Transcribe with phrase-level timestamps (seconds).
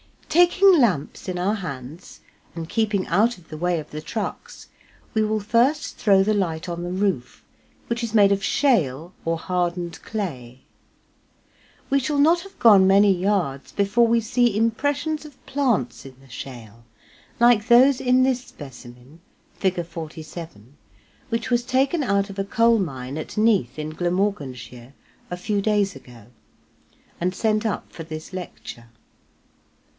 [0.29, 2.21] Taking lamps in our hands
[2.55, 4.69] and keeping out of the way of the trucks,
[5.13, 7.43] we will first throw the light on the roof,
[7.85, 10.61] which is made of shale or hardened clay.
[11.91, 16.29] We shall not have gone many yards before we see impressions of plants in the
[16.29, 16.85] shale,
[17.39, 19.19] like those in this specimen
[19.55, 19.85] (Fig.
[19.85, 20.77] 47),
[21.29, 24.93] which was taken out of a coal mine at Neath in Glamorganshire,
[25.29, 26.27] a few days ago,
[27.19, 28.87] and sent up for this lecture.